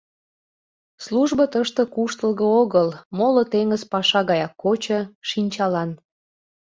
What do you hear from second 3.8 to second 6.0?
паша гаяк кочо, шинчалан.